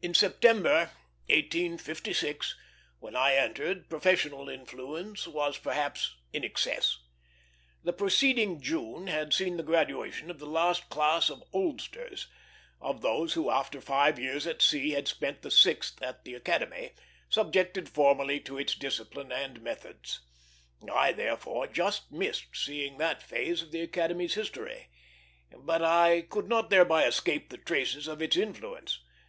In 0.00 0.14
September, 0.14 0.92
1856, 1.28 2.54
when 3.00 3.16
I 3.16 3.34
entered, 3.34 3.88
professional 3.90 4.48
influence 4.48 5.26
was 5.26 5.58
perhaps 5.58 6.14
in 6.32 6.44
excess. 6.44 6.98
The 7.82 7.92
preceding 7.92 8.60
June 8.60 9.08
had 9.08 9.32
seen 9.34 9.56
the 9.56 9.64
graduation 9.64 10.30
of 10.30 10.38
the 10.38 10.46
last 10.46 10.88
class 10.88 11.28
of 11.30 11.42
"oldsters" 11.52 12.28
of 12.80 13.00
those 13.02 13.32
who, 13.32 13.50
after 13.50 13.80
five 13.80 14.20
years 14.20 14.46
at 14.46 14.62
sea, 14.62 14.90
had 14.92 15.08
spent 15.08 15.42
the 15.42 15.50
sixth 15.50 16.00
at 16.00 16.24
the 16.24 16.34
Academy, 16.34 16.92
subjected 17.28 17.88
formally 17.88 18.38
to 18.38 18.56
its 18.56 18.76
discipline 18.76 19.32
and 19.32 19.60
methods. 19.62 20.20
I 20.94 21.10
therefore 21.10 21.66
just 21.66 22.12
missed 22.12 22.54
seeing 22.54 22.98
that 22.98 23.20
phase 23.20 23.62
of 23.62 23.72
the 23.72 23.80
Academy's 23.80 24.34
history; 24.34 24.90
but 25.50 25.82
I 25.82 26.20
could 26.20 26.46
not 26.48 26.70
thereby 26.70 27.04
escape 27.04 27.48
the 27.48 27.58
traces 27.58 28.06
of 28.06 28.22
its 28.22 28.36
influence. 28.36 29.00